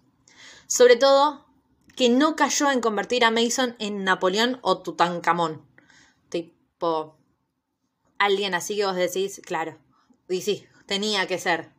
Sobre 0.68 0.98
todo, 0.98 1.46
que 1.96 2.10
no 2.10 2.36
cayó 2.36 2.70
en 2.70 2.82
convertir 2.82 3.24
a 3.24 3.32
Mason 3.32 3.76
en 3.80 4.04
Napoleón 4.04 4.60
o 4.62 4.82
Tutankamón. 4.82 5.66
Tipo. 6.30 7.18
alguien 8.20 8.54
así 8.56 8.76
que 8.76 8.86
vos 8.86 8.96
decís, 8.96 9.42
claro, 9.44 9.78
y 10.28 10.42
sí, 10.42 10.68
tenía 10.86 11.28
que 11.28 11.40
ser 11.40 11.72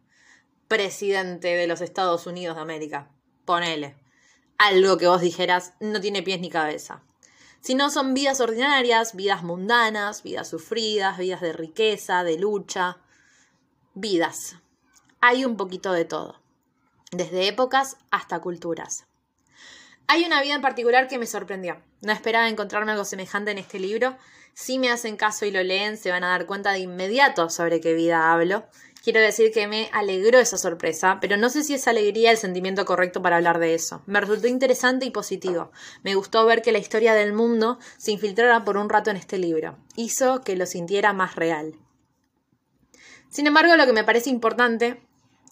presidente 0.67 1.49
de 1.49 1.67
los 1.67 1.83
Estados 1.83 2.27
Unidos 2.27 2.57
de 2.57 2.63
América. 2.63 3.11
Ponele. 3.45 3.97
Algo 4.59 4.99
que 4.99 5.07
vos 5.07 5.21
dijeras 5.21 5.75
no 5.79 6.01
tiene 6.01 6.23
pies 6.23 6.41
ni 6.41 6.51
cabeza. 6.51 7.03
Si 7.61 7.75
no 7.75 7.91
son 7.91 8.15
vidas 8.15 8.41
ordinarias, 8.41 9.15
vidas 9.15 9.43
mundanas, 9.43 10.23
vidas 10.23 10.49
sufridas, 10.49 11.19
vidas 11.19 11.41
de 11.41 11.53
riqueza, 11.53 12.25
de 12.25 12.39
lucha. 12.39 12.99
Vidas. 13.95 14.57
Hay 15.21 15.45
un 15.45 15.57
poquito 15.57 15.93
de 15.93 16.05
todo. 16.05 16.41
Desde 17.13 17.49
épocas 17.49 17.97
hasta 18.11 18.41
culturas. 18.41 19.07
Hay 20.09 20.25
una 20.25 20.43
vida 20.43 20.55
en 20.55 20.63
particular 20.63 21.07
que 21.07 21.19
me 21.19 21.27
sorprendió. 21.27 21.83
No 22.01 22.13
esperaba 22.13 22.49
encontrarme 22.49 22.93
algo 22.93 23.05
semejante 23.05 23.51
en 23.51 23.59
este 23.59 23.79
libro. 23.79 24.17
Si 24.55 24.79
me 24.79 24.91
hacen 24.91 25.17
caso 25.17 25.47
y 25.47 25.51
lo 25.51 25.63
leen, 25.63 25.97
se 25.97 26.11
van 26.11 26.25
a 26.25 26.31
dar 26.31 26.47
cuenta 26.47 26.73
de 26.73 26.81
inmediato 26.81 27.51
sobre 27.51 27.81
qué 27.81 27.95
vida 27.95 28.33
hablo. 28.33 28.67
Quiero 29.03 29.21
decir 29.21 29.53
que 29.53 29.69
me 29.69 29.89
alegró 29.93 30.39
esa 30.39 30.59
sorpresa, 30.59 31.19
pero 31.21 31.37
no 31.37 31.51
sé 31.51 31.63
si 31.63 31.75
esa 31.75 31.91
alegría 31.91 32.33
es 32.33 32.39
el 32.39 32.49
sentimiento 32.49 32.85
correcto 32.85 33.23
para 33.23 33.37
hablar 33.37 33.59
de 33.59 33.75
eso. 33.75 34.03
Me 34.07 34.21
resultó 34.21 34.49
interesante 34.49 35.07
y 35.07 35.11
positivo. 35.11 35.71
Me 36.03 36.15
gustó 36.15 36.45
ver 36.45 36.63
que 36.63 36.73
la 36.73 36.79
historia 36.79 37.15
del 37.15 37.33
mundo 37.33 37.79
se 37.97 38.11
infiltrara 38.11 38.65
por 38.65 38.77
un 38.77 38.89
rato 38.89 39.11
en 39.11 39.17
este 39.17 39.39
libro. 39.39 39.79
Hizo 39.97 40.41
que 40.41 40.57
lo 40.57 40.67
sintiera 40.67 41.13
más 41.13 41.37
real. 41.37 41.75
Sin 43.31 43.47
embargo, 43.47 43.77
lo 43.77 43.87
que 43.87 43.93
me 43.93 44.05
parece 44.05 44.31
importante 44.31 45.01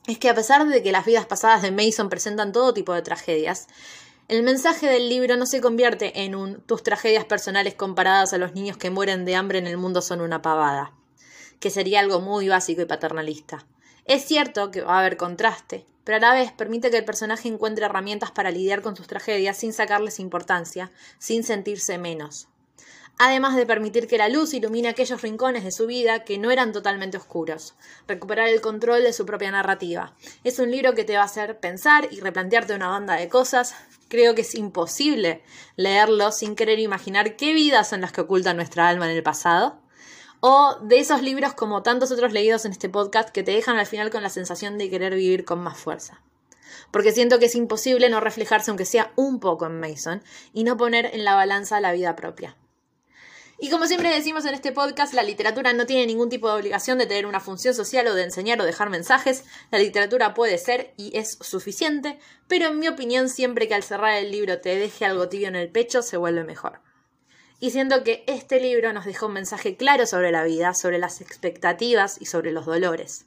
es 0.06 0.18
que 0.18 0.28
a 0.28 0.34
pesar 0.34 0.66
de 0.66 0.82
que 0.82 0.92
las 0.92 1.04
vidas 1.04 1.26
pasadas 1.26 1.62
de 1.62 1.70
Mason 1.70 2.08
presentan 2.08 2.52
todo 2.52 2.74
tipo 2.74 2.92
de 2.94 3.02
tragedias, 3.02 3.68
el 4.28 4.42
mensaje 4.42 4.88
del 4.88 5.08
libro 5.08 5.36
no 5.36 5.46
se 5.46 5.60
convierte 5.60 6.24
en 6.24 6.34
un 6.34 6.60
tus 6.62 6.82
tragedias 6.82 7.24
personales 7.24 7.74
comparadas 7.74 8.32
a 8.32 8.38
los 8.38 8.54
niños 8.54 8.76
que 8.76 8.90
mueren 8.90 9.24
de 9.24 9.36
hambre 9.36 9.58
en 9.58 9.68
el 9.68 9.76
mundo 9.76 10.02
son 10.02 10.20
una 10.20 10.42
pavada, 10.42 10.92
que 11.60 11.70
sería 11.70 12.00
algo 12.00 12.20
muy 12.20 12.48
básico 12.48 12.82
y 12.82 12.86
paternalista. 12.86 13.66
Es 14.04 14.24
cierto 14.24 14.70
que 14.70 14.82
va 14.82 14.96
a 14.96 15.00
haber 15.00 15.16
contraste, 15.16 15.86
pero 16.04 16.18
a 16.18 16.20
la 16.20 16.34
vez 16.34 16.52
permite 16.52 16.90
que 16.90 16.98
el 16.98 17.04
personaje 17.04 17.48
encuentre 17.48 17.86
herramientas 17.86 18.30
para 18.30 18.50
lidiar 18.50 18.82
con 18.82 18.96
sus 18.96 19.06
tragedias 19.06 19.56
sin 19.56 19.72
sacarles 19.72 20.20
importancia, 20.20 20.90
sin 21.18 21.42
sentirse 21.42 21.98
menos 21.98 22.48
además 23.18 23.56
de 23.56 23.66
permitir 23.66 24.06
que 24.06 24.18
la 24.18 24.28
luz 24.28 24.52
ilumine 24.54 24.88
aquellos 24.88 25.22
rincones 25.22 25.64
de 25.64 25.72
su 25.72 25.86
vida 25.86 26.24
que 26.24 26.38
no 26.38 26.50
eran 26.50 26.72
totalmente 26.72 27.16
oscuros, 27.16 27.74
recuperar 28.06 28.48
el 28.48 28.60
control 28.60 29.02
de 29.02 29.12
su 29.12 29.24
propia 29.24 29.50
narrativa. 29.50 30.14
Es 30.44 30.58
un 30.58 30.70
libro 30.70 30.94
que 30.94 31.04
te 31.04 31.16
va 31.16 31.22
a 31.22 31.26
hacer 31.26 31.58
pensar 31.58 32.08
y 32.10 32.20
replantearte 32.20 32.74
una 32.74 32.88
banda 32.88 33.14
de 33.14 33.28
cosas. 33.28 33.74
Creo 34.08 34.34
que 34.34 34.42
es 34.42 34.54
imposible 34.54 35.42
leerlo 35.76 36.30
sin 36.30 36.54
querer 36.54 36.78
imaginar 36.78 37.36
qué 37.36 37.52
vidas 37.52 37.88
son 37.88 38.00
las 38.02 38.12
que 38.12 38.20
ocultan 38.22 38.56
nuestra 38.56 38.88
alma 38.88 39.10
en 39.10 39.16
el 39.16 39.22
pasado. 39.22 39.80
O 40.40 40.78
de 40.82 40.98
esos 40.98 41.22
libros 41.22 41.54
como 41.54 41.82
tantos 41.82 42.10
otros 42.10 42.32
leídos 42.32 42.64
en 42.64 42.72
este 42.72 42.88
podcast 42.88 43.30
que 43.30 43.42
te 43.42 43.52
dejan 43.52 43.78
al 43.78 43.86
final 43.86 44.10
con 44.10 44.22
la 44.22 44.30
sensación 44.30 44.78
de 44.78 44.90
querer 44.90 45.14
vivir 45.14 45.44
con 45.44 45.60
más 45.60 45.78
fuerza 45.78 46.22
porque 46.90 47.12
siento 47.12 47.38
que 47.38 47.46
es 47.46 47.54
imposible 47.54 48.08
no 48.08 48.20
reflejarse 48.20 48.70
aunque 48.70 48.84
sea 48.84 49.12
un 49.16 49.40
poco 49.40 49.66
en 49.66 49.80
Mason 49.80 50.22
y 50.52 50.64
no 50.64 50.76
poner 50.76 51.06
en 51.14 51.24
la 51.24 51.34
balanza 51.34 51.80
la 51.80 51.92
vida 51.92 52.16
propia. 52.16 52.56
Y 53.58 53.70
como 53.70 53.86
siempre 53.86 54.10
decimos 54.10 54.44
en 54.44 54.52
este 54.52 54.70
podcast, 54.70 55.14
la 55.14 55.22
literatura 55.22 55.72
no 55.72 55.86
tiene 55.86 56.06
ningún 56.06 56.28
tipo 56.28 56.46
de 56.48 56.56
obligación 56.56 56.98
de 56.98 57.06
tener 57.06 57.24
una 57.24 57.40
función 57.40 57.72
social 57.72 58.06
o 58.06 58.14
de 58.14 58.24
enseñar 58.24 58.60
o 58.60 58.66
dejar 58.66 58.90
mensajes. 58.90 59.44
La 59.70 59.78
literatura 59.78 60.34
puede 60.34 60.58
ser 60.58 60.92
y 60.98 61.16
es 61.16 61.38
suficiente, 61.40 62.18
pero 62.48 62.66
en 62.66 62.78
mi 62.78 62.88
opinión 62.88 63.30
siempre 63.30 63.66
que 63.66 63.74
al 63.74 63.82
cerrar 63.82 64.16
el 64.16 64.30
libro 64.30 64.60
te 64.60 64.76
deje 64.76 65.06
algo 65.06 65.30
tibio 65.30 65.48
en 65.48 65.56
el 65.56 65.70
pecho 65.70 66.02
se 66.02 66.18
vuelve 66.18 66.44
mejor. 66.44 66.80
Y 67.58 67.70
siento 67.70 68.04
que 68.04 68.22
este 68.26 68.60
libro 68.60 68.92
nos 68.92 69.06
dejó 69.06 69.26
un 69.26 69.32
mensaje 69.32 69.76
claro 69.76 70.06
sobre 70.06 70.30
la 70.30 70.44
vida, 70.44 70.74
sobre 70.74 70.98
las 70.98 71.20
expectativas 71.22 72.20
y 72.20 72.26
sobre 72.26 72.52
los 72.52 72.66
dolores. 72.66 73.24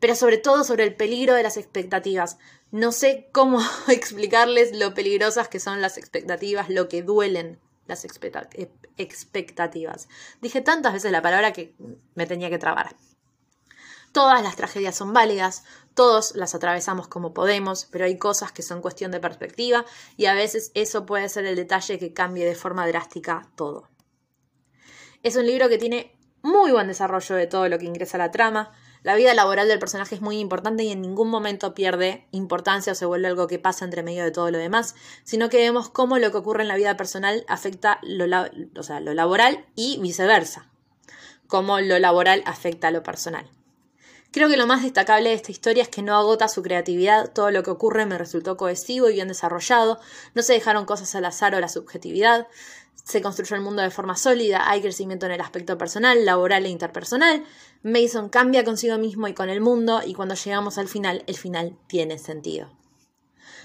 Pero 0.00 0.14
sobre 0.14 0.38
todo 0.38 0.64
sobre 0.64 0.84
el 0.84 0.94
peligro 0.94 1.34
de 1.34 1.42
las 1.42 1.58
expectativas. 1.58 2.38
No 2.70 2.90
sé 2.90 3.28
cómo 3.32 3.60
explicarles 3.88 4.74
lo 4.74 4.94
peligrosas 4.94 5.48
que 5.48 5.60
son 5.60 5.82
las 5.82 5.98
expectativas, 5.98 6.70
lo 6.70 6.88
que 6.88 7.02
duelen, 7.02 7.58
las 7.86 8.06
expectativas. 8.96 10.08
Dije 10.40 10.60
tantas 10.62 10.94
veces 10.94 11.12
la 11.12 11.22
palabra 11.22 11.52
que 11.52 11.74
me 12.14 12.26
tenía 12.26 12.48
que 12.48 12.58
trabar. 12.58 12.96
Todas 14.14 14.44
las 14.44 14.54
tragedias 14.54 14.94
son 14.94 15.12
válidas, 15.12 15.64
todos 15.94 16.36
las 16.36 16.54
atravesamos 16.54 17.08
como 17.08 17.34
podemos, 17.34 17.88
pero 17.90 18.04
hay 18.04 18.16
cosas 18.16 18.52
que 18.52 18.62
son 18.62 18.80
cuestión 18.80 19.10
de 19.10 19.18
perspectiva 19.18 19.84
y 20.16 20.26
a 20.26 20.34
veces 20.34 20.70
eso 20.74 21.04
puede 21.04 21.28
ser 21.28 21.46
el 21.46 21.56
detalle 21.56 21.98
que 21.98 22.12
cambie 22.12 22.46
de 22.46 22.54
forma 22.54 22.86
drástica 22.86 23.50
todo. 23.56 23.88
Es 25.24 25.34
un 25.34 25.48
libro 25.48 25.68
que 25.68 25.78
tiene 25.78 26.16
muy 26.42 26.70
buen 26.70 26.86
desarrollo 26.86 27.34
de 27.34 27.48
todo 27.48 27.68
lo 27.68 27.76
que 27.76 27.86
ingresa 27.86 28.16
a 28.16 28.18
la 28.18 28.30
trama, 28.30 28.70
la 29.02 29.16
vida 29.16 29.34
laboral 29.34 29.66
del 29.66 29.80
personaje 29.80 30.14
es 30.14 30.20
muy 30.20 30.38
importante 30.38 30.84
y 30.84 30.92
en 30.92 31.02
ningún 31.02 31.28
momento 31.28 31.74
pierde 31.74 32.28
importancia 32.30 32.92
o 32.92 32.94
se 32.94 33.06
vuelve 33.06 33.26
algo 33.26 33.48
que 33.48 33.58
pasa 33.58 33.84
entre 33.84 34.04
medio 34.04 34.22
de 34.22 34.30
todo 34.30 34.52
lo 34.52 34.58
demás, 34.58 34.94
sino 35.24 35.48
que 35.48 35.56
vemos 35.56 35.88
cómo 35.88 36.18
lo 36.18 36.30
que 36.30 36.36
ocurre 36.36 36.62
en 36.62 36.68
la 36.68 36.76
vida 36.76 36.96
personal 36.96 37.44
afecta 37.48 37.98
lo, 38.02 38.28
lo 38.28 39.14
laboral 39.14 39.66
y 39.74 39.98
viceversa, 40.00 40.70
cómo 41.48 41.80
lo 41.80 41.98
laboral 41.98 42.44
afecta 42.46 42.86
a 42.86 42.92
lo 42.92 43.02
personal. 43.02 43.50
Creo 44.34 44.48
que 44.48 44.56
lo 44.56 44.66
más 44.66 44.82
destacable 44.82 45.28
de 45.28 45.36
esta 45.36 45.52
historia 45.52 45.84
es 45.84 45.88
que 45.88 46.02
no 46.02 46.16
agota 46.16 46.48
su 46.48 46.60
creatividad, 46.60 47.30
todo 47.32 47.52
lo 47.52 47.62
que 47.62 47.70
ocurre 47.70 48.04
me 48.04 48.18
resultó 48.18 48.56
cohesivo 48.56 49.08
y 49.08 49.12
bien 49.12 49.28
desarrollado, 49.28 50.00
no 50.34 50.42
se 50.42 50.54
dejaron 50.54 50.86
cosas 50.86 51.14
al 51.14 51.24
azar 51.26 51.54
o 51.54 51.60
la 51.60 51.68
subjetividad, 51.68 52.48
se 53.04 53.22
construyó 53.22 53.54
el 53.54 53.62
mundo 53.62 53.82
de 53.82 53.92
forma 53.92 54.16
sólida, 54.16 54.68
hay 54.68 54.80
crecimiento 54.80 55.26
en 55.26 55.32
el 55.32 55.40
aspecto 55.40 55.78
personal, 55.78 56.24
laboral 56.24 56.66
e 56.66 56.70
interpersonal, 56.70 57.44
Mason 57.84 58.28
cambia 58.28 58.64
consigo 58.64 58.98
mismo 58.98 59.28
y 59.28 59.34
con 59.34 59.50
el 59.50 59.60
mundo 59.60 60.00
y 60.04 60.14
cuando 60.14 60.34
llegamos 60.34 60.78
al 60.78 60.88
final, 60.88 61.22
el 61.28 61.36
final 61.36 61.76
tiene 61.86 62.18
sentido. 62.18 62.72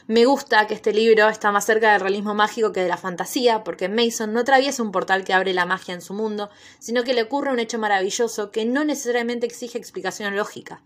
Me 0.09 0.25
gusta 0.25 0.65
que 0.65 0.73
este 0.73 0.91
libro 0.91 1.29
está 1.29 1.51
más 1.51 1.65
cerca 1.65 1.91
del 1.91 2.01
realismo 2.01 2.33
mágico 2.33 2.71
que 2.71 2.81
de 2.81 2.89
la 2.89 2.97
fantasía, 2.97 3.63
porque 3.63 3.89
Mason 3.89 4.33
no 4.33 4.39
atraviesa 4.39 4.81
un 4.81 4.91
portal 4.91 5.23
que 5.23 5.33
abre 5.33 5.53
la 5.53 5.67
magia 5.67 5.93
en 5.93 6.01
su 6.01 6.15
mundo, 6.15 6.49
sino 6.79 7.03
que 7.03 7.13
le 7.13 7.21
ocurre 7.21 7.51
un 7.51 7.59
hecho 7.59 7.77
maravilloso 7.77 8.49
que 8.49 8.65
no 8.65 8.83
necesariamente 8.83 9.45
exige 9.45 9.77
explicación 9.77 10.35
lógica. 10.35 10.81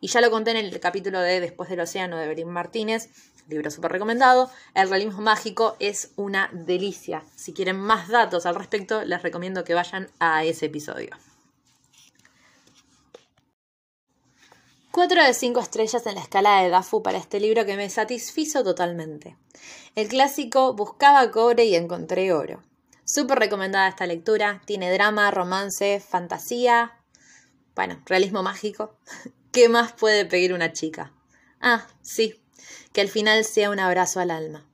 Y 0.00 0.08
ya 0.08 0.20
lo 0.20 0.32
conté 0.32 0.50
en 0.50 0.56
el 0.56 0.80
capítulo 0.80 1.20
de 1.20 1.38
Después 1.38 1.70
del 1.70 1.78
Océano 1.78 2.16
de 2.16 2.26
Berín 2.26 2.48
Martínez, 2.48 3.08
libro 3.48 3.70
súper 3.70 3.92
recomendado. 3.92 4.50
El 4.74 4.90
realismo 4.90 5.20
mágico 5.20 5.76
es 5.78 6.10
una 6.16 6.50
delicia. 6.52 7.22
Si 7.36 7.52
quieren 7.52 7.78
más 7.78 8.08
datos 8.08 8.46
al 8.46 8.56
respecto, 8.56 9.04
les 9.04 9.22
recomiendo 9.22 9.62
que 9.62 9.74
vayan 9.74 10.08
a 10.18 10.42
ese 10.42 10.66
episodio. 10.66 11.10
4 14.96 15.24
de 15.24 15.34
5 15.34 15.60
estrellas 15.60 16.06
en 16.06 16.14
la 16.14 16.22
escala 16.22 16.62
de 16.62 16.70
Dafu 16.70 17.02
para 17.02 17.18
este 17.18 17.38
libro 17.38 17.66
que 17.66 17.76
me 17.76 17.90
satisfizo 17.90 18.64
totalmente. 18.64 19.36
El 19.94 20.08
clásico 20.08 20.72
Buscaba 20.72 21.30
cobre 21.30 21.66
y 21.66 21.74
encontré 21.74 22.32
oro. 22.32 22.62
Súper 23.04 23.38
recomendada 23.38 23.88
esta 23.88 24.06
lectura. 24.06 24.62
Tiene 24.64 24.90
drama, 24.90 25.30
romance, 25.30 26.00
fantasía. 26.00 26.94
Bueno, 27.74 28.00
realismo 28.06 28.42
mágico. 28.42 28.96
¿Qué 29.52 29.68
más 29.68 29.92
puede 29.92 30.24
pedir 30.24 30.54
una 30.54 30.72
chica? 30.72 31.12
Ah, 31.60 31.86
sí, 32.00 32.40
que 32.94 33.02
al 33.02 33.08
final 33.08 33.44
sea 33.44 33.68
un 33.68 33.80
abrazo 33.80 34.20
al 34.20 34.30
alma. 34.30 34.66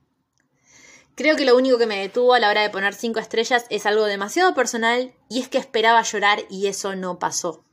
Creo 1.15 1.35
que 1.35 1.43
lo 1.43 1.57
único 1.57 1.77
que 1.77 1.85
me 1.85 1.99
detuvo 1.99 2.33
a 2.33 2.39
la 2.39 2.49
hora 2.49 2.61
de 2.61 2.69
poner 2.69 2.93
5 2.93 3.19
estrellas 3.19 3.65
es 3.69 3.85
algo 3.85 4.05
demasiado 4.05 4.53
personal 4.53 5.13
y 5.27 5.41
es 5.41 5.49
que 5.49 5.57
esperaba 5.57 6.01
llorar 6.01 6.45
y 6.49 6.67
eso 6.67 6.95
no 6.95 7.19
pasó. 7.19 7.65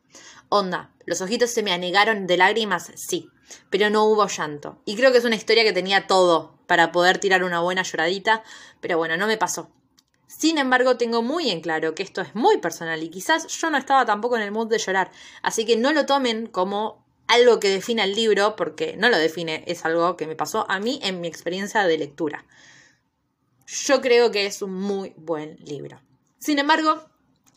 Onda, 0.49 0.91
los 1.11 1.21
ojitos 1.21 1.51
se 1.51 1.65
me 1.65 1.73
anegaron 1.73 2.29
de 2.29 2.37
lágrimas, 2.37 2.93
sí, 2.95 3.29
pero 3.69 3.91
no 3.91 4.05
hubo 4.05 4.29
llanto. 4.29 4.81
Y 4.85 4.95
creo 4.95 5.11
que 5.11 5.19
es 5.19 5.25
una 5.25 5.35
historia 5.35 5.65
que 5.65 5.73
tenía 5.73 6.07
todo 6.07 6.57
para 6.69 6.93
poder 6.93 7.19
tirar 7.19 7.43
una 7.43 7.59
buena 7.59 7.83
lloradita, 7.83 8.45
pero 8.81 8.97
bueno, 8.97 9.17
no 9.17 9.27
me 9.27 9.37
pasó. 9.37 9.73
Sin 10.29 10.57
embargo, 10.57 10.97
tengo 10.97 11.21
muy 11.21 11.51
en 11.51 11.63
claro 11.63 11.97
que 11.97 12.05
esto 12.05 12.21
es 12.21 12.37
muy 12.37 12.59
personal 12.59 13.03
y 13.03 13.11
quizás 13.11 13.49
yo 13.49 13.71
no 13.71 13.77
estaba 13.77 14.07
tampoco 14.07 14.37
en 14.37 14.43
el 14.43 14.53
mood 14.53 14.69
de 14.69 14.79
llorar, 14.79 15.11
así 15.43 15.67
que 15.67 15.77
no 15.77 15.93
lo 15.93 16.07
tomen 16.07 16.47
como 16.47 17.05
algo 17.27 17.59
que 17.59 17.71
define 17.71 18.05
el 18.05 18.15
libro, 18.15 18.55
porque 18.55 18.97
no 18.97 19.09
lo 19.09 19.19
define, 19.19 19.65
es 19.67 19.85
algo 19.85 20.17
que 20.17 20.29
me 20.29 20.37
pasó 20.37 20.65
a 20.71 20.79
mí 20.79 21.01
en 21.03 21.21
mi 21.21 21.27
experiencia 21.27 21.83
de 21.83 21.99
lectura. 21.99 22.47
Yo 23.67 24.01
creo 24.01 24.31
que 24.31 24.47
es 24.47 24.63
un 24.63 24.75
muy 24.75 25.13
buen 25.17 25.57
libro. 25.65 26.01
Sin 26.39 26.61
embargo, 26.61 27.10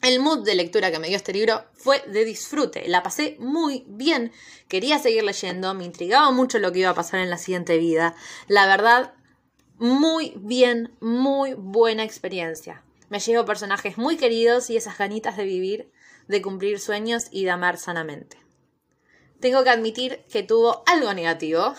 el 0.03 0.19
mood 0.19 0.43
de 0.43 0.53
lectura 0.53 0.91
que 0.91 0.99
me 0.99 1.07
dio 1.07 1.15
este 1.15 1.31
libro 1.31 1.63
fue 1.73 2.03
de 2.07 2.25
disfrute, 2.25 2.87
la 2.89 3.01
pasé 3.03 3.37
muy 3.39 3.85
bien, 3.87 4.33
quería 4.67 4.99
seguir 4.99 5.23
leyendo, 5.23 5.73
me 5.73 5.85
intrigaba 5.85 6.29
mucho 6.31 6.59
lo 6.59 6.73
que 6.73 6.79
iba 6.79 6.89
a 6.89 6.93
pasar 6.93 7.21
en 7.21 7.29
la 7.29 7.37
siguiente 7.37 7.77
vida. 7.77 8.13
La 8.47 8.67
verdad, 8.67 9.13
muy 9.77 10.33
bien, 10.35 10.93
muy 10.99 11.53
buena 11.53 12.03
experiencia. 12.03 12.83
Me 13.07 13.19
llevo 13.19 13.45
personajes 13.45 13.97
muy 13.97 14.17
queridos 14.17 14.69
y 14.69 14.75
esas 14.75 14.97
ganitas 14.97 15.37
de 15.37 15.45
vivir, 15.45 15.89
de 16.27 16.41
cumplir 16.41 16.81
sueños 16.81 17.27
y 17.31 17.45
de 17.45 17.51
amar 17.51 17.77
sanamente. 17.77 18.37
Tengo 19.39 19.63
que 19.63 19.69
admitir 19.69 20.25
que 20.29 20.43
tuvo 20.43 20.83
algo 20.85 21.13
negativo, 21.13 21.75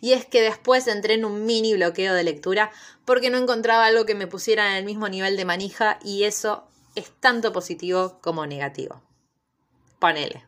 y 0.00 0.12
es 0.12 0.24
que 0.24 0.40
después 0.40 0.86
entré 0.86 1.14
en 1.14 1.26
un 1.26 1.44
mini 1.44 1.74
bloqueo 1.74 2.14
de 2.14 2.24
lectura 2.24 2.70
porque 3.04 3.30
no 3.30 3.38
encontraba 3.38 3.86
algo 3.86 4.06
que 4.06 4.14
me 4.14 4.26
pusiera 4.26 4.70
en 4.70 4.76
el 4.76 4.84
mismo 4.84 5.08
nivel 5.08 5.36
de 5.36 5.44
manija 5.44 5.98
y 6.02 6.24
eso 6.24 6.68
es 6.94 7.10
tanto 7.20 7.52
positivo 7.52 8.18
como 8.20 8.46
negativo. 8.46 9.02
Ponele. 9.98 10.44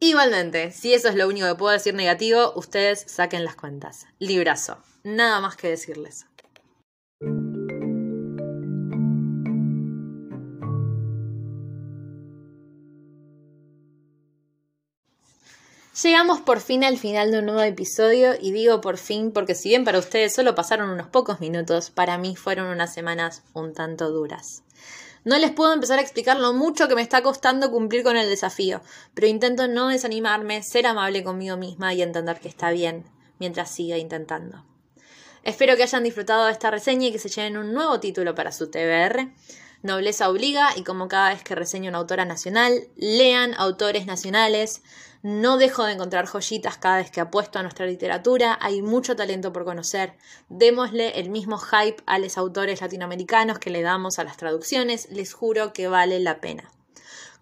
Igualmente, 0.00 0.72
si 0.72 0.94
eso 0.94 1.08
es 1.08 1.14
lo 1.14 1.28
único 1.28 1.46
que 1.46 1.54
puedo 1.54 1.72
decir 1.72 1.94
negativo, 1.94 2.52
ustedes 2.56 3.04
saquen 3.06 3.44
las 3.44 3.54
cuentas. 3.54 4.06
Librazo. 4.18 4.78
Nada 5.04 5.40
más 5.40 5.56
que 5.56 5.68
decirles. 5.68 6.26
Llegamos 16.02 16.40
por 16.40 16.60
fin 16.60 16.82
al 16.84 16.98
final 16.98 17.30
de 17.30 17.38
un 17.38 17.46
nuevo 17.46 17.60
episodio 17.60 18.32
y 18.40 18.50
digo 18.50 18.80
por 18.80 18.96
fin 18.96 19.30
porque 19.30 19.54
si 19.54 19.68
bien 19.68 19.84
para 19.84 19.98
ustedes 19.98 20.34
solo 20.34 20.54
pasaron 20.54 20.90
unos 20.90 21.08
pocos 21.08 21.38
minutos, 21.38 21.90
para 21.90 22.18
mí 22.18 22.34
fueron 22.34 22.68
unas 22.68 22.92
semanas 22.92 23.42
un 23.52 23.72
tanto 23.72 24.10
duras. 24.10 24.64
No 25.24 25.38
les 25.38 25.52
puedo 25.52 25.72
empezar 25.72 25.98
a 25.98 26.02
explicar 26.02 26.38
lo 26.40 26.52
mucho 26.52 26.88
que 26.88 26.96
me 26.96 27.02
está 27.02 27.22
costando 27.22 27.70
cumplir 27.70 28.02
con 28.02 28.16
el 28.16 28.28
desafío, 28.28 28.80
pero 29.14 29.28
intento 29.28 29.68
no 29.68 29.88
desanimarme, 29.88 30.62
ser 30.62 30.86
amable 30.86 31.22
conmigo 31.22 31.56
misma 31.56 31.94
y 31.94 32.02
entender 32.02 32.40
que 32.40 32.48
está 32.48 32.70
bien 32.70 33.04
mientras 33.38 33.70
siga 33.70 33.98
intentando. 33.98 34.64
Espero 35.44 35.76
que 35.76 35.82
hayan 35.82 36.04
disfrutado 36.04 36.46
de 36.46 36.52
esta 36.52 36.70
reseña 36.70 37.08
y 37.08 37.12
que 37.12 37.18
se 37.18 37.28
lleven 37.28 37.56
un 37.56 37.72
nuevo 37.72 38.00
título 38.00 38.34
para 38.34 38.52
su 38.52 38.70
TBR. 38.70 39.32
Nobleza 39.82 40.28
obliga 40.28 40.70
y 40.76 40.84
como 40.84 41.08
cada 41.08 41.30
vez 41.30 41.42
que 41.42 41.56
reseño 41.56 41.88
una 41.88 41.98
autora 41.98 42.24
nacional, 42.24 42.88
lean 42.96 43.54
autores 43.58 44.06
nacionales, 44.06 44.82
no 45.22 45.56
dejo 45.56 45.84
de 45.84 45.92
encontrar 45.92 46.26
joyitas 46.26 46.78
cada 46.78 46.96
vez 46.96 47.10
que 47.10 47.20
apuesto 47.20 47.58
a 47.58 47.62
nuestra 47.62 47.86
literatura, 47.86 48.58
hay 48.60 48.82
mucho 48.82 49.14
talento 49.14 49.52
por 49.52 49.64
conocer. 49.64 50.14
Démosle 50.48 51.20
el 51.20 51.30
mismo 51.30 51.58
hype 51.58 52.02
a 52.06 52.18
los 52.18 52.36
autores 52.36 52.80
latinoamericanos 52.80 53.58
que 53.60 53.70
le 53.70 53.82
damos 53.82 54.18
a 54.18 54.24
las 54.24 54.36
traducciones, 54.36 55.08
les 55.10 55.32
juro 55.32 55.72
que 55.72 55.86
vale 55.86 56.18
la 56.18 56.40
pena. 56.40 56.70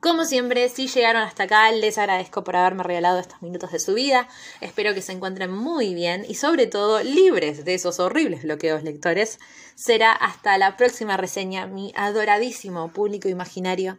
Como 0.00 0.24
siempre, 0.24 0.68
si 0.70 0.88
llegaron 0.88 1.22
hasta 1.22 1.42
acá, 1.42 1.70
les 1.72 1.98
agradezco 1.98 2.42
por 2.42 2.56
haberme 2.56 2.82
regalado 2.82 3.18
estos 3.18 3.42
minutos 3.42 3.70
de 3.70 3.80
su 3.80 3.92
vida. 3.92 4.28
Espero 4.62 4.94
que 4.94 5.02
se 5.02 5.12
encuentren 5.12 5.52
muy 5.52 5.94
bien 5.94 6.24
y 6.26 6.36
sobre 6.36 6.66
todo 6.66 7.02
libres 7.02 7.66
de 7.66 7.74
esos 7.74 8.00
horribles 8.00 8.42
bloqueos 8.42 8.82
lectores. 8.82 9.38
Será 9.74 10.12
hasta 10.12 10.56
la 10.56 10.78
próxima 10.78 11.18
reseña, 11.18 11.66
mi 11.66 11.92
adoradísimo 11.96 12.90
público 12.92 13.28
imaginario. 13.28 13.98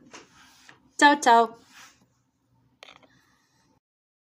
Chao, 0.98 1.20
chao. 1.20 1.56